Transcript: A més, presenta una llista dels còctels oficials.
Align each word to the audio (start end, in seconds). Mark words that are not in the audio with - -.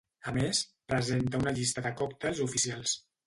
A 0.29 0.31
més, 0.37 0.61
presenta 0.91 1.41
una 1.45 1.53
llista 1.59 1.85
dels 1.87 1.99
còctels 2.01 2.43
oficials. 2.49 2.97